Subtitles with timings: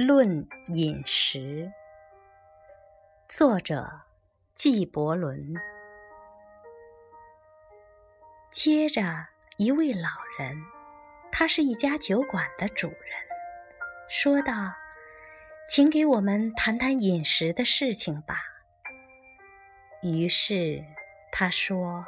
[0.00, 1.70] 论饮食，
[3.28, 4.00] 作者
[4.54, 5.54] 纪伯伦。
[8.50, 9.02] 接着，
[9.58, 10.08] 一位老
[10.38, 10.56] 人，
[11.30, 12.98] 他是一家酒馆的主人，
[14.08, 14.72] 说道
[15.68, 18.42] ：“请给我们谈谈饮食的事情吧。”
[20.00, 20.82] 于是
[21.30, 22.06] 他说：“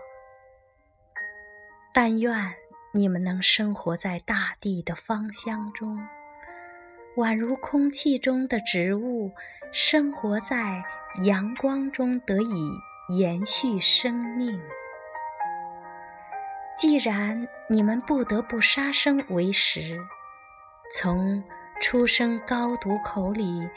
[1.92, 2.54] 但愿
[2.94, 6.00] 你们能生活在大地的芳香中。”
[7.16, 9.30] 宛如空气中的植物，
[9.70, 10.82] 生活在
[11.24, 12.70] 阳光中，得以
[13.18, 14.58] 延续生命。
[16.78, 19.98] 既然你们不得不杀生为食，
[20.94, 21.44] 从
[21.82, 23.68] 出生高毒口里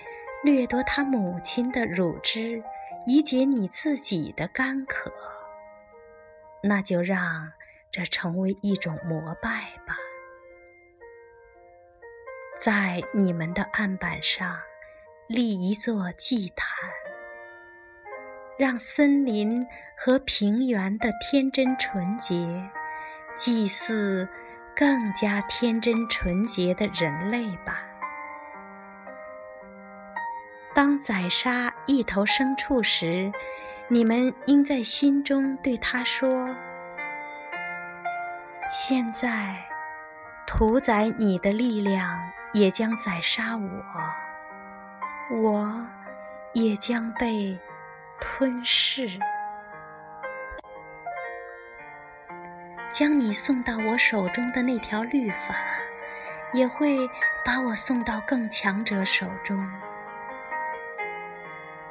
[0.44, 2.64] 掠夺他母亲的乳汁，
[3.06, 5.12] 以解你自己的干渴，
[6.64, 7.52] 那就让
[7.92, 9.98] 这成为一种膜拜吧。
[12.66, 14.58] 在你们的案板上
[15.28, 16.68] 立一座祭坛，
[18.58, 19.64] 让森林
[19.96, 22.68] 和平原的天真纯洁
[23.38, 24.28] 祭祀
[24.76, 27.84] 更加天真纯洁的人类吧。
[30.74, 33.32] 当宰杀一头牲畜时，
[33.90, 36.50] 你们应在心中对他说
[38.68, 39.56] ：“现在
[40.48, 42.20] 屠宰你的力量。”
[42.56, 43.70] 也将宰杀我，
[45.42, 45.86] 我
[46.54, 47.60] 也将被
[48.18, 49.10] 吞噬。
[52.94, 55.54] 将你送到我手中的那条律法，
[56.54, 56.98] 也会
[57.44, 59.70] 把我送到更强者手中。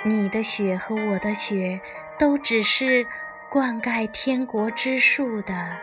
[0.02, 1.78] 你的血和我的血，
[2.18, 3.06] 都只是
[3.50, 5.76] 灌溉天国之树的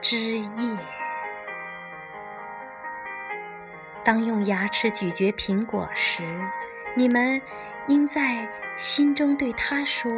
[0.00, 0.97] 枝叶。
[4.08, 6.22] 当用牙齿咀嚼苹果时，
[6.94, 7.38] 你们
[7.88, 10.10] 应在心中对他说：“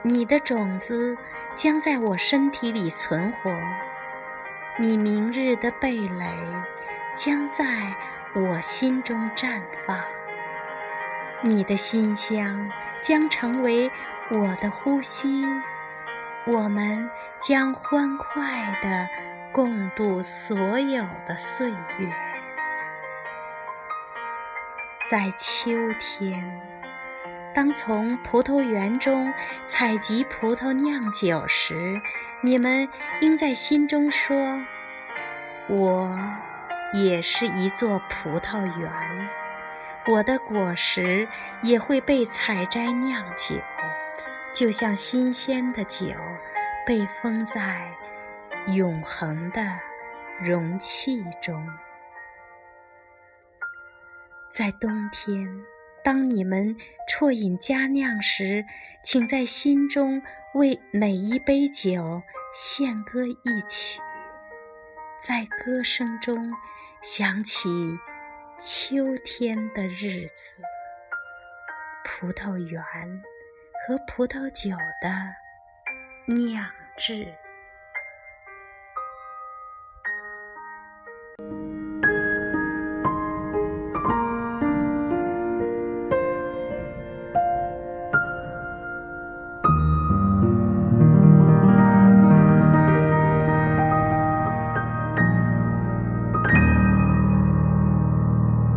[0.00, 1.14] 你的种子
[1.54, 3.54] 将在我身体里存活，
[4.78, 6.24] 你明日的蓓蕾
[7.14, 7.66] 将在
[8.34, 10.00] 我心中绽放，
[11.42, 12.70] 你的馨香
[13.02, 13.90] 将成为
[14.30, 15.44] 我的呼吸，
[16.46, 19.06] 我们将欢快地
[19.52, 21.68] 共度所有的岁
[21.98, 22.10] 月。”
[25.04, 25.70] 在秋
[26.00, 26.42] 天，
[27.54, 29.30] 当从葡萄园中
[29.66, 32.00] 采集葡萄酿酒时，
[32.40, 32.88] 你们
[33.20, 34.34] 应在心中说
[35.68, 36.18] ：“我
[36.94, 38.90] 也是一座葡萄园，
[40.06, 41.28] 我的果实
[41.60, 43.56] 也会被采摘酿酒，
[44.54, 46.06] 就像新鲜的酒
[46.86, 47.90] 被封在
[48.68, 49.60] 永恒的
[50.40, 51.68] 容器中。”
[54.56, 55.64] 在冬天，
[56.04, 56.76] 当你们
[57.10, 58.64] 啜饮佳酿时，
[59.02, 60.22] 请在心中
[60.54, 62.22] 为每一杯酒
[62.54, 64.00] 献歌一曲，
[65.20, 66.52] 在歌声中
[67.02, 67.68] 想起
[68.60, 70.62] 秋天的日子、
[72.04, 72.80] 葡萄园
[73.88, 74.70] 和葡萄酒
[75.02, 76.64] 的酿
[76.96, 77.26] 制。